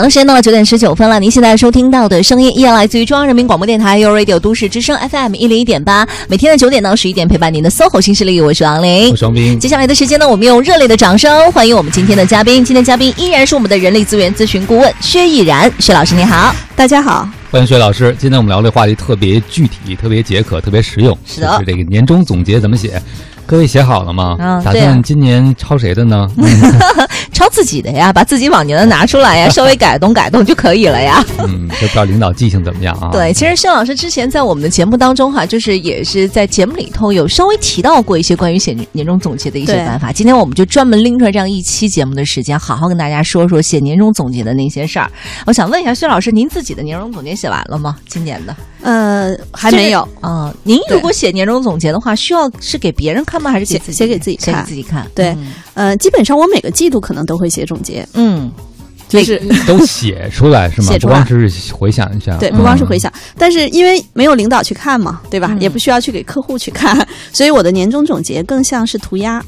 [0.00, 1.20] 好的，时间到了九点十九分了。
[1.20, 9.16] 您现在收听到的声音依然来自于中央人民广播电台 u Radio 都市之声 FM 一零一点八，每天的九点到十一点陪伴您的 SOHO 新势力，我是王琳我。
[9.16, 12.64] 双斌接下来的时间呢，我们用热烈的掌声欢迎我们今天的嘉宾。
[12.64, 16.54] 今天嘉宾依然是我们的人力资源咨询顾问薛毅然，薛老师你好。
[16.74, 18.16] 大家好，欢迎薛老师。
[18.18, 22.98] 今天我们聊的话题特别具体、特别解渴、特别实用，是的就是这个年终总结怎么写？
[23.46, 24.36] 各位写好了吗？
[24.38, 26.28] 打啊对啊算今年抄谁的呢？
[27.32, 31.24] 抄自己的呀，把自己往年的拿出来呀， 稍微改动改动就可以了呀。
[31.38, 33.08] 嗯，就不知道领导记性怎么样啊？
[33.12, 40.12] 对，其实薛老师之前在我们的节目当中哈，就是也是在节目里头有稍微提到过一些关于写年终总结的一些办法。
[40.12, 45.10] 今天我们就专门拎出来这样一期节目的时间，好好跟大家说说写年终总结的那些事儿。
[45.46, 47.96] 我想问一下薛老师，您自己的年终总结写完了吗？
[48.06, 53.50] 今年的呃，还没有，啊、您如果写年终总结的话，需要是给别人看吗？
[53.50, 54.44] 还是给自己写写给自己看。
[54.44, 55.06] 写给看自己看？
[55.14, 55.52] 对嗯。
[55.74, 58.50] 呃，基本上我每个季度可能都会写总结，嗯，
[59.08, 60.88] 就是 都写出来是吗？
[60.88, 61.14] 写出来。
[61.22, 65.48] 不光是回想一下，对，嗯不光是回想，但是因为没有领导去看嘛，对吧？
[65.52, 65.60] 嗯。
[65.60, 69.42] 也不需要去给客户去看，所以我的年终总结更像是涂鸦，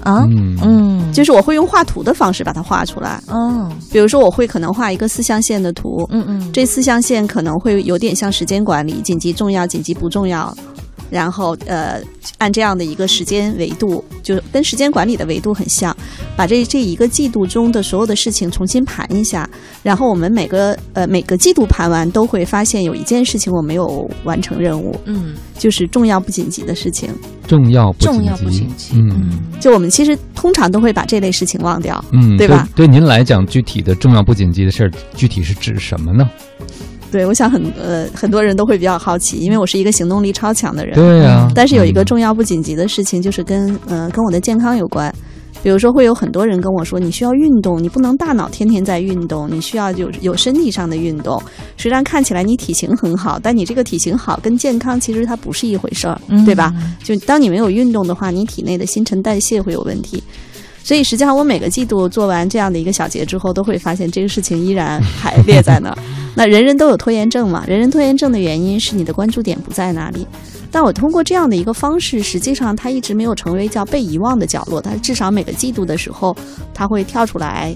[0.00, 0.56] 啊，嗯。
[0.62, 3.22] 嗯，就是我会用画图的方式把它画出来。
[3.28, 10.54] 嗯，比如说，我会可能画一个四象限的图，嗯嗯，这四象限可能会有点像时间管理，紧急重要、紧急不重要，
[11.12, 12.00] 然后呃，
[12.38, 15.94] 按这样的一个时间维度，就跟时间管理的维度很像，
[16.34, 19.48] 把这这一个季度中的所有的事情重新盘一下，
[19.82, 27.10] 然后我们每个呃每个季度盘完都会发现有一件事情我没有完成任务，嗯就是重要不紧急的事情。
[27.46, 32.86] 重要不紧急，重要不紧急，嗯就我们其实通常都会把这类事情忘掉，嗯，对吧对？
[32.86, 36.26] 对您来讲，具体的重要不紧急的事儿，具体是指什么呢？
[37.12, 45.14] 对我想很呃很多人都会比较好奇，因为我是一个行动力超强的人，对呀，但是有一个嗯重要不紧急的事情，就是跟呃跟我的健康有关。
[45.62, 51.40] 比如说，会有很多人跟我说，你需要运动，你不能大脑天天在运动，你需要有有身体上的运动。
[51.76, 56.74] 虽然看起来你体型很好，但你这个体型好跟健康其实它不是一回事儿，嗯对吧？
[57.04, 60.20] 就当你没有运动的话，你体内的新陈代谢会有问题。
[60.84, 65.98] 所以实际上，我每个季度做完这样的一个小结之后，都会发现这个事情依然还列在那儿。
[66.34, 67.64] 那人人都有拖延症嘛？
[67.66, 70.26] 人人拖延症的原因是你的关注点不在那里。
[70.70, 74.80] 但我通过这样的一个方式，实际上它一直没有成为叫被遗忘的角落。
[74.80, 76.34] 它至少每个季度的时候，
[76.72, 77.74] 它会跳出来。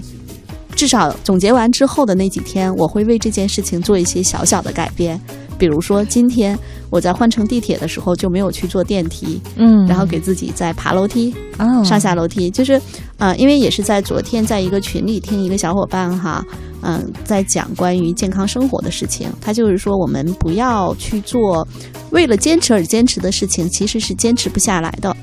[0.75, 5.19] 至少总结完之后的那几天，我会为这件事情做一些小小的改变。
[5.57, 6.57] 比如说，今天
[6.89, 12.79] 我在换乘地铁的时候就没有去坐电梯，嗯，然后给自己在爬楼梯，哦上下楼梯，就是，
[13.17, 16.45] 呃，因为也是在昨天在一个群里听一个小伙伴哈，
[16.81, 19.29] 嗯、在讲关于健康生活的事情。
[19.41, 21.67] 他就是说，我们不要去做
[22.11, 25.15] 为了坚持而坚持的事情，其实是坚持不下来的。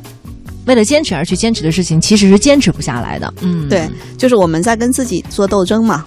[0.67, 3.33] 为了坚持而去坚持的事情，其实是坚持不下来的。
[3.43, 6.05] 嗯，对，就是我们在跟自己做斗争嘛。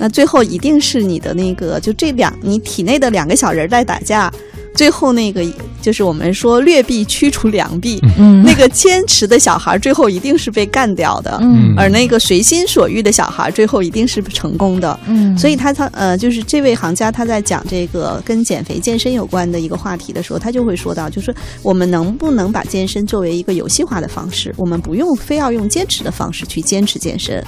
[0.00, 4.32] 那最后一定是你的那个，就这两你体内的两个小人儿在打架，
[4.74, 5.44] 最后那个
[5.82, 11.38] 就是我们说劣币驱除良币，嗯，那个坚持的小孩儿最后一定是被干掉的。
[11.42, 14.98] 嗯而那个随心所欲的小孩，最后一定是成功的。
[15.06, 27.42] 嗯，所以他他呃，就是这位行家他在讲这个跟减肥健身有关的一个话题的时候，他就会说到，就是我们能不能把健身作为一个游戏化的方式，我们不用非要用坚持的方式去坚持健身。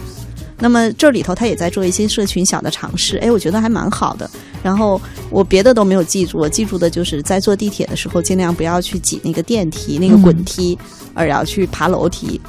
[0.63, 4.31] 那么这里头他也在做一些社群小的尝试，哎，我觉得还蛮好的。
[4.63, 10.79] 然后我别的都没有记住，我记住的就是在坐地铁的时候，尽量不要去挤那个电梯、那个滚梯，
[11.15, 12.41] 而要去爬楼梯。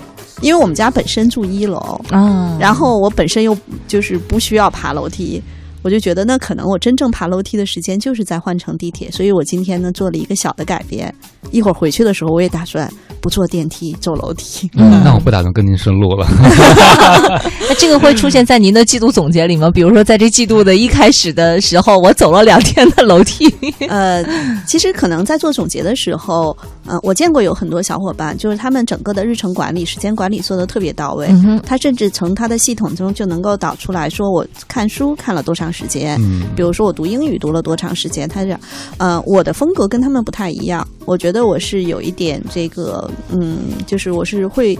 [0.42, 1.80] 因为我们家本身住一楼，
[2.12, 3.58] 啊，然后我本身又
[3.88, 5.42] 就是不需要爬楼梯，
[5.82, 11.12] 我就觉得那可能我真正爬楼梯的时间就是在换乘地铁，所以我今天呢做了一个小的改变。
[11.50, 12.92] 一会儿回去的时候，我也打算
[13.24, 14.70] 不坐电梯，走楼梯。
[14.76, 16.28] 嗯，那我不打算跟您顺路了。
[17.70, 19.72] 那这个会出现在您的季度总结里吗？
[19.72, 23.50] 比如说，在这季度的一开始的时候，我走了两天的楼梯。
[23.88, 24.22] 呃，
[24.68, 31.28] 其实可能在做总结的时候，呃，我见过有很多小伙伴，就是他们整个的日程管理、时间管理做得特别到位。
[31.30, 38.60] 嗯他甚至从他的系统中就能够导出来说，我看书看了多长时间，嗯比如说我读英语读了多长时间，他讲，
[38.98, 44.78] 呃，我的风格跟他们不太一样，我觉得我是有一点这个，嗯，就是我是会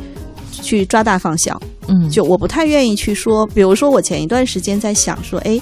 [0.52, 5.60] 去抓大放小，嗯，就我不太愿意去说，比如说我前一段时间在想说，哎，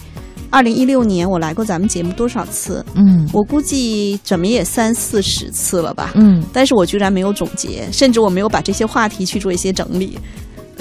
[0.49, 2.85] 二零一六年我来过咱们节目多少次？
[2.93, 10.19] 嗯我估计怎么也三四十次了吧，嗯但是我居然没有总结，甚至我没有把这些话题去做一些整理。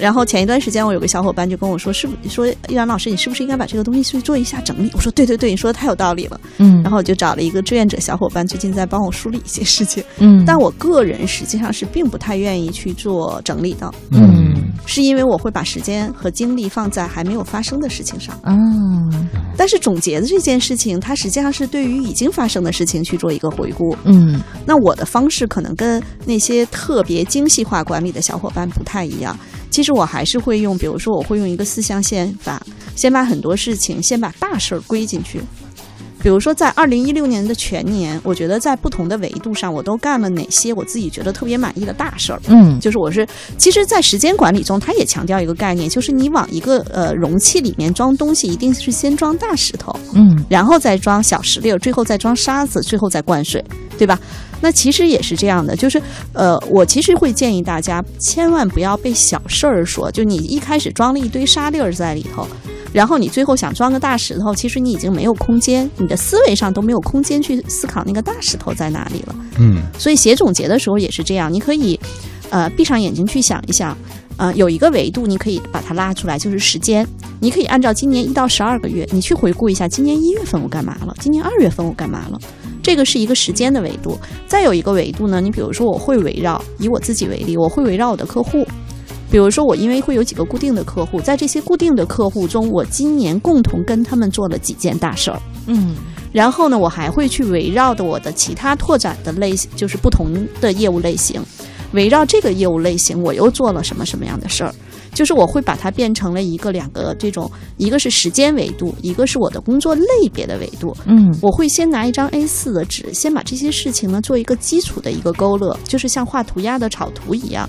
[0.00, 10.02] 然后前一段时间，我有个小伙伴就跟我说：“是不说依然老师，你是不是应该把这个东西去做一下整理？”我说：“对对对，你说的太有道理了。”嗯，然后我就找了一个志愿者小伙伴，最近在帮我梳理一些事情。
[10.18, 13.92] 嗯，但我个人实际上是并不太愿意去做整理的。
[14.10, 14.50] 嗯
[14.86, 18.36] 是因为我会把时间和精力放在还没有发生的事情上。
[18.44, 23.96] 嗯但是总结的这件事情，它实际上是对于已经发生的事情去做一个回顾。
[24.04, 29.38] 嗯那我的方式可能跟那些特别精细化管理的小伙伴不太一样。
[29.80, 32.62] 其实我还是会用，比如说我会用一个四象限法，
[32.94, 35.40] 先把很多事情，先把大事儿归进去。
[36.22, 42.38] 比如说，在二零一六年的全年，我觉得在不同的维度上，我都干了哪些我自己觉得特别满意的大事儿。
[42.48, 53.64] 嗯就是我是，其实，在时间管理中，它也强调一个概念，就是你往一个呃容器里面装东西，一定是先装大石头，嗯然后再装小石榴，最后再装沙子，最后再灌水，
[53.96, 54.20] 对吧？
[54.60, 56.00] 那其实也是这样的，就是
[56.32, 62.46] 呃，我其实会建议大家千万不要被小事儿说，就你一开始装了一堆沙粒儿在里头。
[62.92, 69.34] 然后你最后想装个大石头，其实你已经没有空间，你的思维上都没有空间去思考那个大石头在哪里了。
[69.58, 71.98] 嗯所以写总结的时候也是这样，你可以，
[72.48, 73.96] 呃，闭上眼睛去想一想，
[74.36, 77.06] 呃，有一个维度你可以把它拉出来，就是时间。
[77.38, 82.40] 你可以按照今年一到十二个月，你去回顾一下，今年一月份我干嘛了，今年二月份我干嘛了，
[82.82, 84.18] 这个是一个时间的维度。
[84.46, 88.66] 再有一个维度呢，你比如说我会围绕，以我自己为例，我会围绕我的客户。
[89.30, 95.40] 比如说，我因为会有几个固定的客户，在这些固定的客户中，我今年共同跟他们做了几件大事儿。
[95.66, 95.94] 嗯
[96.32, 101.40] 然后呢，我还会去围绕的我的其他拓展的类型，就是不同的业务类型，
[101.92, 104.74] 围绕这个业务类型，我又做了什么什么样的事儿？
[105.12, 110.96] 就是我会把它变成了一个两个这种，一个是时间维度，一个是我的工作类别的维度。
[111.06, 117.68] 嗯我会先拿一张 A 4的纸，先把这些事情呢做一个基础的一个勾勒，就是像画涂鸦的草图一样，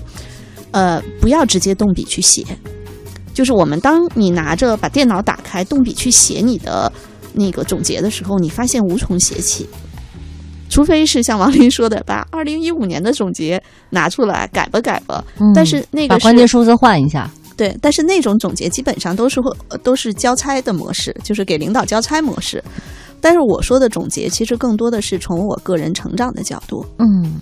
[0.70, 2.44] 呃，不要直接动笔去写。
[3.34, 6.92] 就是我们当你拿着把电脑打开，动笔去写你的
[7.32, 9.66] 那个总结的时候，你发现无从写起。
[10.72, 17.30] 除非是像王林说的，把二零一五年的总结拿出来改吧改吧，嗯但是那个是关键数字换一下。
[17.58, 22.64] 对，但是那种总结基本上都是会呃都是交差的模式，就是给领导交差模式。
[23.20, 26.84] 但是我说的总结，其实更多的是从我个人成长的角度。
[26.98, 27.38] 嗯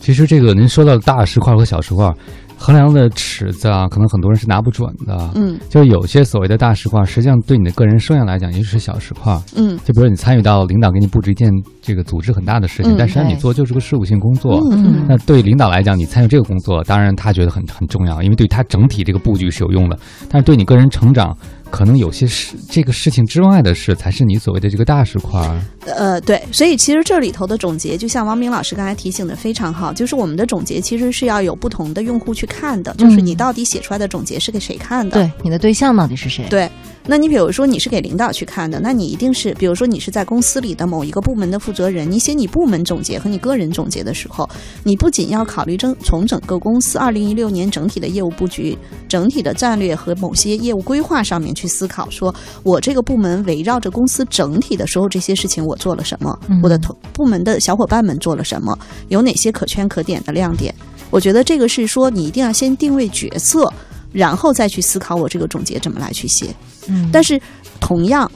[0.00, 2.10] 其实这个您说到大石块和小石块，
[2.56, 5.30] 衡量的尺子啊，可能很多人是拿不准的。
[5.34, 9.38] 嗯就是有些所谓的大石块，实际上对你的个人生涯来讲，也许是小石块。
[9.56, 11.50] 嗯就比如你参与到领导给你布置一件
[11.82, 14.60] 这个组织很大的事情，嗯但实际上你做就是个事务性工作。
[14.72, 19.98] 嗯那对领导来讲，你参与这个工作，当然他觉得很很重要，因为对他整体这个布局是有用的。
[20.28, 21.36] 但是对你个人成长，
[21.70, 25.40] 可能有些事这个事情之外的事，才是你所谓的这个大石块。
[25.86, 35.16] 呃，对，所以其实这里头的总结，就像王明老师刚才提醒的非常好，就是我们的总结其实是要有不同的用户去看的，就是你嗯到底写出来的总结是给谁看的？
[35.16, 36.46] 对，你的对象到底是谁？
[36.48, 36.70] 对，
[37.06, 44.48] 那你比如说你是给领导去看的，那你一定是，比如说你是在公司里的某一个部门的负责人，你写你部门总结和你个人总结的时候，
[44.82, 58.78] 你不仅要考虑整从整个公司二零一六年整体的业务布局、整体的战略和某些业务规划上面去思考，说我这个部门围绕着公司整体的所有，这些事情我做了什么，嗯我的同部门的小伙伴们做了什么，
[59.08, 60.74] 有哪些可圈可点的亮点。
[61.10, 63.72] 我觉得这个是说你一定要先定位角色，
[64.14, 66.54] 然后再去思考我这个总结怎么来去写。
[66.86, 67.38] 嗯，但是
[67.80, 68.30] 同样，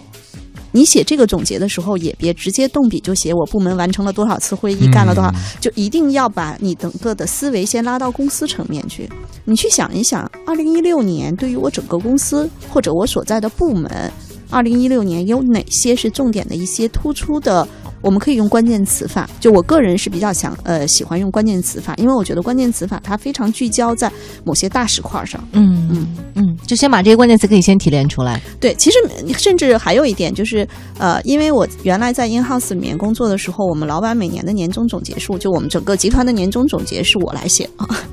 [0.72, 9.08] 你写这个总结的时候，也别直接动笔就写我部门完成了多少次会议，干了多少，就一定要把你整个的思维先拉到公司层面去。
[9.44, 14.12] 你去想一想，二零一六年对于我整个公司或者我所在的部门，
[14.50, 17.66] 二零一六年有哪些是重点的一些突出的？
[18.00, 24.10] 我们可以用关键词法，就我个人是比较想呃喜欢用关键词法，因为我觉得关键词法它非常聚焦在
[24.44, 25.42] 某些大石块上。
[25.52, 28.40] 嗯嗯嗯，就先把这些关键词可以先提炼出来。
[28.60, 28.98] 对，其实
[29.36, 30.66] 甚至还有一点就是，
[30.98, 37.86] 呃，因为我原来在 in house 里面工作的时候，我们老板每年的年终总结数，就我们整个集团的年终总结是我来写啊。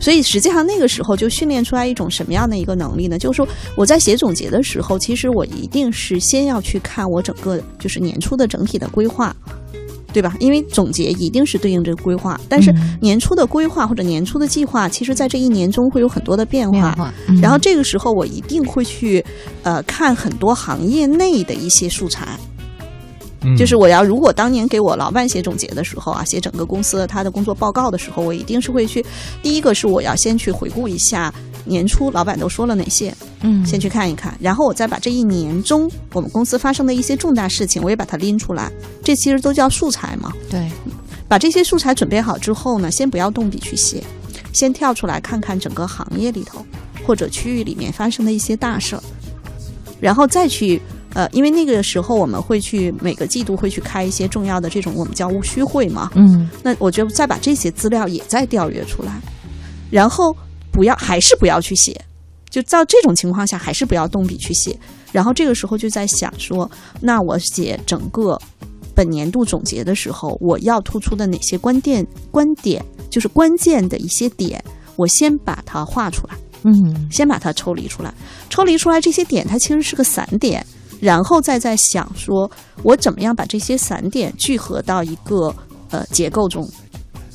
[0.00, 3.16] 所以实际上那个时候就训练出来一种什么样的一个能力呢？
[3.16, 3.46] 就是说
[3.76, 9.06] 我在写总结的时候，其实我一定是先要去看我整个就是年初的整体的规
[9.44, 9.52] 划，
[10.12, 10.34] 对吧？
[10.38, 16.72] 因为总结一定是对应这个规划，但是嗯年初的规划或者年初的计划，其实在这一年中会有很多的变化。
[16.72, 19.24] 变化，嗯然后这个时候我一定会去，
[19.62, 22.38] 呃，看很多行业内的一些素材。
[23.44, 29.04] 嗯就是我要如果当年给我老板写总结的时候啊，写整个公司的他的工作报告的时候，我一定是会去，
[29.42, 33.64] 第一个是我要先去回顾一下年初老板都说了哪些，嗯。
[33.64, 38.70] 先去看一看，然后我再把这一年中我们公司发生的一些重大事情，我也把它拎出来，
[39.02, 40.32] 这其实都叫素材嘛。
[40.50, 40.70] 对，
[41.28, 44.02] 把这些素材准备好之后呢，先不要动笔去写，
[44.52, 46.64] 先跳出来看看整个行业里头
[47.06, 49.02] 或者区域里面发生的一些大事儿，
[50.00, 50.80] 然后再去
[51.14, 56.48] 呃，因为那个时候我们会去每个季度会去开一些重要的这种我们叫务虚会嘛，嗯。
[56.62, 59.12] 那我觉得再把这些资料也再调阅出来，
[59.90, 60.34] 然后
[60.72, 62.00] 不要还是不要去写，
[62.48, 64.76] 就到这种情况下还是不要动笔去写。
[65.12, 66.68] 然后这个时候就在想说，
[67.00, 68.40] 那我写整个
[68.94, 74.64] 本年度总结的时候，我要突出的哪些关键观点，就是关键的一些点，
[74.96, 76.34] 我先把它画出来。
[76.64, 78.14] 嗯先把它抽离出来，
[78.48, 80.64] 抽离出来这些点，它其实是个散点，
[81.00, 82.48] 然后再在想说，
[82.84, 85.52] 我怎么样把这些散点聚合到一个
[85.90, 86.64] 呃结构中。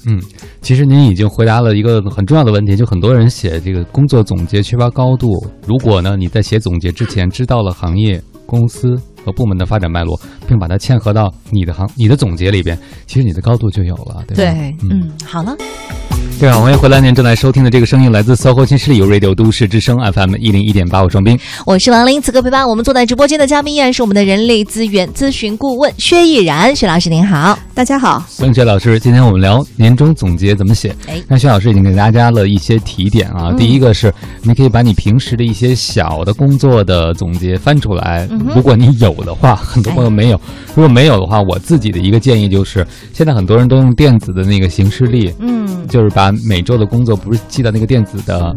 [0.09, 0.21] 嗯，
[0.61, 5.29] 其实您已经回答了一个很重要的问题，就很多人写这个工作总结缺乏高度。
[5.65, 8.95] 如果呢你在写总结之前知道了行业、公司
[9.25, 14.53] 和部门的发展脉络，并把它嵌合到你的行、你的总结里边，其实你的高度就有了，对吧？
[14.53, 14.89] 对，嗯。
[14.91, 15.55] 嗯，好了，
[16.39, 17.01] 对啊，欢迎回来！
[17.01, 21.37] 您正在收听的这个声音来自 SOHO 新势力有 Radio 都市之声 FM 一零一点八，我双冰。
[21.65, 27.57] 我是王琳，此刻陪伴我们坐在直播间的嘉宾依然是我们的人力资源咨询顾问薛毅然，薛老师您好。
[27.73, 30.95] 大家好，欢迎薛老师，今天我们聊年终总结怎么写。
[31.07, 33.49] 哎那薛老师已经给大家了一些提点啊。
[33.51, 34.13] 嗯第一个是，
[34.43, 40.36] 你可以把你平时的一些小的工作的总结翻出来，嗯如果你有的话，很多朋友没有；
[40.75, 45.67] 如果没有的话，我自己的一个建议就是，现在很多人都用电子的那个行事历，嗯。
[45.87, 48.53] 就是把每周的工作不是记到那个电子的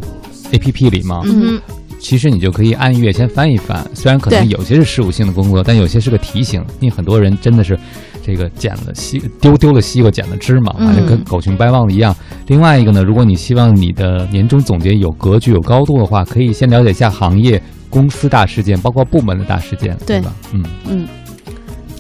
[0.51, 1.23] APP 里吗？
[1.25, 1.61] 嗯。
[2.01, 7.79] 其实你就可以按月先翻一翻，虽然可能有些是事务性的工作，但有些是个提醒，因为很多人真的是
[8.25, 10.87] 这个捡了西丢丢了西瓜捡了芝麻，嗯。
[10.87, 12.17] 反正跟狗熊掰棒子一样。
[12.49, 20.19] 另外一个呢，如果你希望你的年终总结有格局、有高度的话，可以先了解一下行业、公司大事件，包括部门的大事件，对。
[20.19, 20.35] 对吧？
[20.53, 20.65] 嗯。
[20.89, 21.07] 嗯，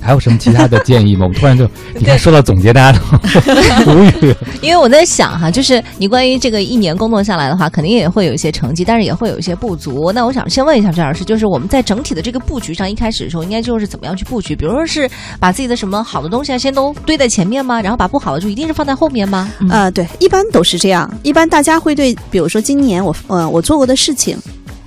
[0.00, 1.26] 还有什么其他的建议吗？
[1.30, 2.99] 我突然就，你看说到总结，大家
[3.85, 4.35] 都 无语。
[4.62, 10.11] 因为我在想哈，就是你关于这个一年工作下来的话，肯定也会有一些成绩，但是也会有一些不足。
[10.12, 14.57] 那我想先问一下薛老师，就是我们在整体的这个布局上，一开始的时候应该就是怎么样去布局？
[14.57, 17.80] 比如说是把自己的什么好的东西啊，先都堆在前面吗？
[17.80, 19.50] 然后把不好的就一定是放在后面吗？
[19.61, 21.11] 嗯呃，对，一般都是这样。
[21.23, 24.38] 一般大家会对，比如说今年我呃我做过的事情，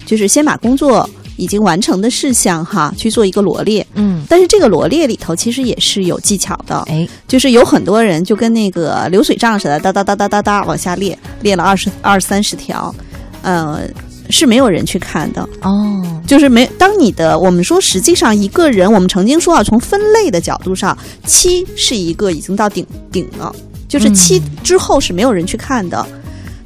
[0.06, 3.86] 就是先把工作已经完成的事项哈去做一个罗列。
[3.96, 12.94] 嗯，但是这个罗列里头其实也是有技巧的，哎，就是有很多人就跟那个流水账似的，哒哒哒哒哒哒往下列，列了二十二三十条，
[13.42, 13.82] 呃，
[14.30, 15.48] 是没有人去看的。
[15.62, 23.54] 哦，就是没，当你的我们说，实际上一个人，我们曾经说啊，从分类的角度上，七是一个已经到顶顶了，
[23.88, 26.06] 就是七之后是没有人去看的。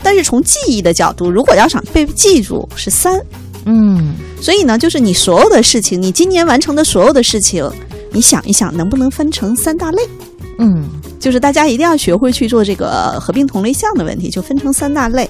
[0.03, 3.19] 但是从记忆的角度，如果要想被记住，是三。
[3.69, 7.69] 嗯所以呢，就是你所有的事情，你今年完成的所有的事情，
[8.13, 10.01] 你想一想，能不能分成三大类？
[10.59, 15.29] 嗯就是大家一定要学会去做这个合并同类项的问题，就分成三大类。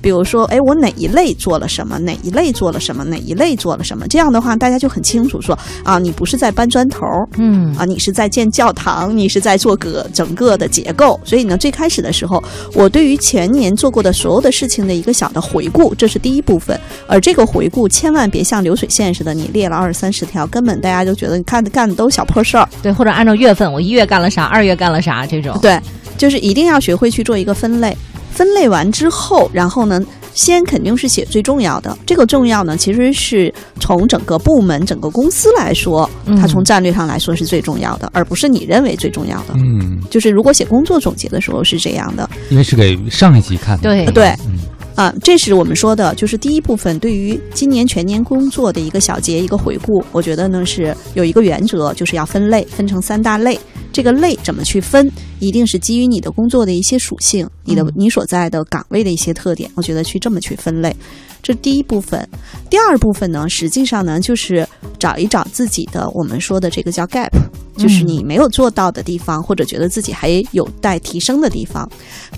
[0.00, 11.18] 比如说，哎，我哪一类做了什么，哪一类做了什么，哪一类做了什么，这样的话，大家就很清楚说啊，你不是在搬砖头嗯啊，你是在建教堂，你是在做个整个的结构。
[11.24, 12.42] 所以呢，最开始的时候，
[12.74, 16.78] 我对于前年做过的所有的事情的一个小的回顾，这是第一部分。
[17.06, 22.68] 而这个回顾千万别像流水线似的，你列了二三十条，根本大家就觉得你看干的都是小破事儿。
[22.82, 25.58] 对，或者按照月份，我一月干了啥，二月干了啥这种。
[25.60, 25.78] 对，
[26.16, 27.96] 就是一定要学会去做一个分类。
[28.38, 30.00] 分类完之后，然后呢，
[30.32, 31.98] 先肯定是写最重要的。
[32.06, 39.54] 这个重要呢，其实是从整个部门、整个公司来说，它嗯从战略上来说是最重要的，而不是你认为最重要的。
[39.56, 43.82] 嗯，就是如果写工作总结的时候是这样的因为是给上一级看的。
[43.82, 44.60] 对对嗯
[44.94, 50.04] 啊，这是我们说的，就是第一部分对于今年全年工作的一个小结、一个回顾。
[50.12, 53.58] 我觉得呢是有一个原则，就是要分类，分成三大类。
[53.98, 59.68] 这个类怎么去分，一定是基于你的工作的一些属性，你的嗯你所在的岗位的一些特点。
[59.74, 60.96] 我觉得去这么去分类，
[61.42, 62.24] 这是第一部分。
[62.70, 64.64] 第二部分呢，实际上呢就是
[65.00, 67.28] 找一找自己的我们说的这个叫 gap，
[67.76, 71.84] 就是你没有做到的地方，或者觉得自己还有待提升的地方。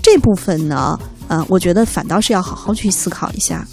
[0.01, 3.67] 这部分呢，呃，我觉得反倒是要好好去思考一下。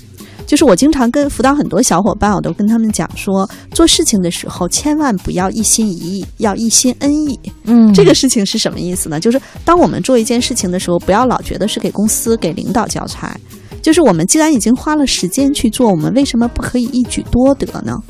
[0.48, 7.38] 就是我经常跟辅导很多小伙伴，我都跟他们讲说，做事情的时候千万不要一心一意，要一心恩义。
[7.64, 9.20] 嗯，这个事情是什么意思呢？
[9.20, 13.38] 就是当我们做一件事情的时候，不要老觉得是给公司、给领导交差。
[13.82, 18.02] 就是我们既然已经花了时间去做，我们为什么不可以一举多得呢？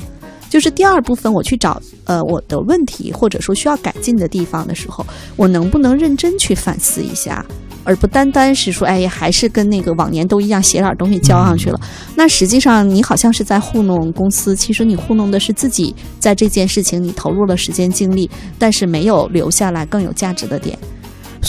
[0.49, 5.05] 就是第二部分，我去找呃我的问题或者说需要改进的地方的时候，
[5.35, 7.45] 我能不能认真去反思一下，
[7.89, 11.81] 而不单单是说，哎呀，还是跟那个往年都一样，写点东西交上去了。
[12.15, 18.29] 那实际上你好像是在糊弄公司，其实你糊弄的是自己，在这件事情你投入了时间精力，
[18.59, 20.77] 但是没有留下来更有价值的点。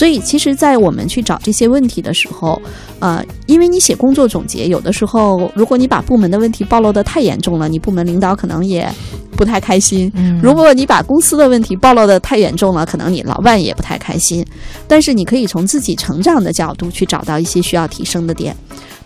[0.00, 2.58] 所以，其实，在我们去找这些问题的时候，
[3.00, 8.90] 呃，因为你写工作总结，有的时候，如果你把部门的问题暴露的太严重了，你部门领导可能也
[9.36, 10.10] 不太开心。
[10.14, 14.42] 嗯如果你把公司的问题暴露的太严重了，可能你老板也不太开心。
[14.88, 18.56] 但是你可以从自己成长的角度去找到一些需要提升的点。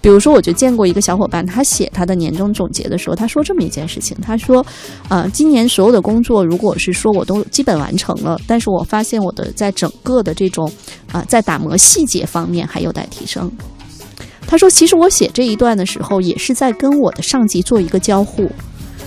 [0.04, 4.62] 比如说，我就见过一个小伙伴，他写他的年终总结的时候，他说这么一件事情，他说，
[5.08, 10.70] 呃，今年所有的工作，如果是说我都基本完成了，但是我发现我的在整个的这种
[11.10, 13.50] 啊、在打磨细节方面还有待提升。
[14.46, 18.46] 他说，其实我写这一段的时候，也是在跟我的上级做一个交互。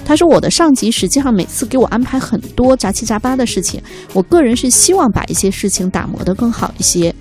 [0.04, 3.80] 他说，我的上级实际上每次给我安排很多杂七杂八的事情，
[4.14, 7.14] 我个人是希望把一些事情打磨得更好一些。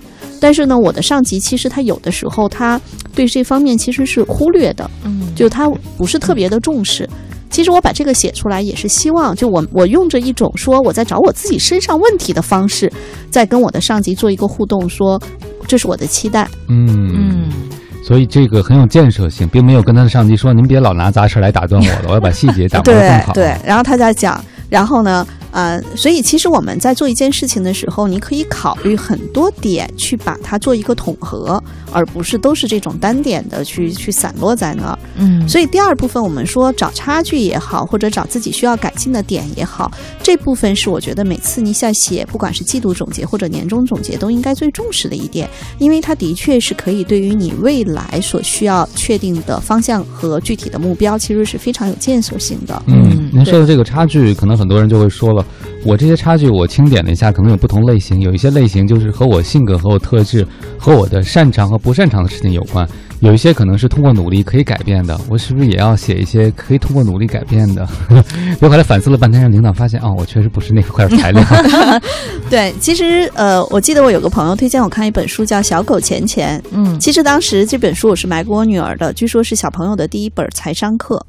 [0.46, 2.80] 但是呢，我的上级其实他有的时候他
[3.16, 7.08] 对这方面其实是忽略的，嗯，就他不是特别的重视。
[7.50, 12.88] 其实我把这个写出来也是希望，就我我用着一种说我在找我自己身上问题的方式，
[13.28, 15.20] 在跟我的上级做一个互动，说
[15.66, 16.48] 这是我的期待。
[16.68, 17.52] 嗯嗯，
[18.04, 34.98] 所以这个很有建设性，并没有跟他的上级说：“您别老拿杂事来打断我了，我要把细节打磨得更好。”对对，然后他在讲，然后呢，呃，所以其实我们在做一件事情的时候，你可以考虑很多点去把它做一个统合，而不是都是这种单点的去去散落在那儿。
[35.16, 39.90] 嗯，所以第二部分我们说找差距也好，或者找自己需要改进的点也好，
[40.22, 52.82] 这部分是我觉得每次你在写不管是季度总结或者年终总结都应该最重视的一点，因为它的确是可以对于你未来所需要确定的方向和具体的目标，其实是非常有建设性的。
[52.88, 53.05] 嗯嗯，
[53.36, 55.44] 您说的这个差距，可能很多人就会说了，
[55.84, 60.46] 我这些差距我清点了一下，可能有不同类型，有一些类型就是和我性格、和我特质、
[60.78, 62.88] 和我的擅长和不擅长的事情有关，
[63.20, 67.86] 有一些可能是通过努力可以改变的，我是不是也要写一些可以通过努力改变的？
[68.60, 71.44] 我后来反思了半天，让领导发现，哦，我确实不是那块材料。
[72.48, 81.24] 对，其实呃，我记得我有个朋友推荐我看一本书叫《小狗钱钱》，嗯，其实当时这本书我是买给我女儿的，据说是小朋友的第一本财商课。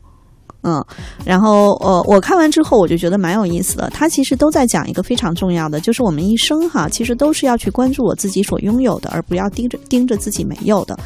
[0.68, 0.86] 嗯，
[1.24, 3.90] 然后呃，我看完之后我就觉得蛮有意思的。
[3.94, 11.00] 他其实都在讲一个非常重要的，就是我们一生哈，其实都是要去关注我自己所拥有的，而不要盯着盯着自己没有的。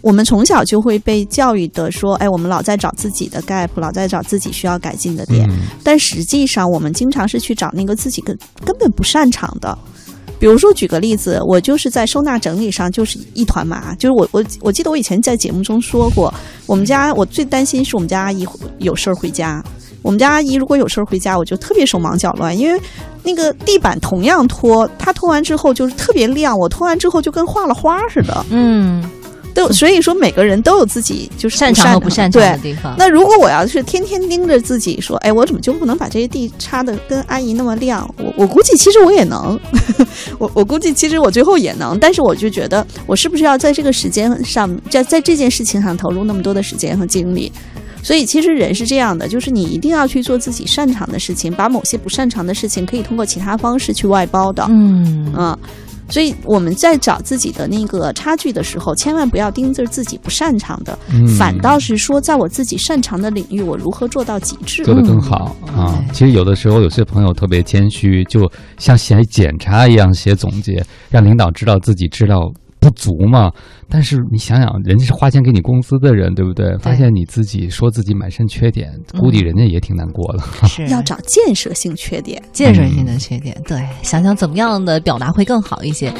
[0.00, 5.48] 我们从小就会被教育的说，哎，我们老在找自己的 gap，老在找自己需要改进的点。
[5.48, 9.78] 嗯但实际上，我们经常是去找那个自己根根本不擅长的。
[10.38, 13.94] 比如说，举个例子，我就是在收纳整理上就是一团麻。
[13.94, 16.32] 就是我我我记得我以前在节目中说过，
[16.66, 18.46] 我们家我最担心是我们家阿姨
[18.78, 19.62] 有事儿回家。
[20.02, 22.78] 我们家阿姨如果有事儿回家，我就特别手忙脚乱，因为
[23.22, 28.44] 那个地板同样拖，她拖完之后就是特别亮，我拖完之后就跟画了花似的。
[28.50, 29.02] 嗯，
[29.54, 32.94] 都 所以说每个人都有自己就是擅长和不擅长的地方。
[32.98, 38.06] 那如果我要是天天盯着自己说，哎，我怎么就不能把这些地擦的跟阿姨那么亮？
[38.18, 39.58] 我我估计其实我也能，
[40.38, 47.50] 我我估计其实我最后也能，但是我就觉得我是不是要在这个时间上，在在这件事情上投入那么多的时间和精力？
[48.02, 54.62] 所以其实人是这样的，就是你一定要去做自己擅长的事情，把某些不擅长的事情可以通过其他方式去外包的。
[54.68, 55.58] 嗯嗯，
[56.08, 64.84] 所以我们在找自己的那个差距的时候，千万不要盯着自己不擅长的，嗯反倒是说，在我自己擅长的领域，我如何做到极致。
[64.84, 65.98] 做得更好啊！
[66.12, 72.52] 其实有的时候，有些朋友特别谦虚，就像写检查一样写总结，让领导知道自己知道
[72.84, 73.50] 不足嘛。
[73.88, 76.76] 但是你想想，人家是花钱给你工资的人，对不对？
[76.78, 80.42] 发现你自己说自己满身缺点，估计人家也挺难过的。
[80.66, 82.42] 是要找建设性缺点。
[82.52, 86.12] 建设性的缺点，对，想想怎么样的表达会更好一些。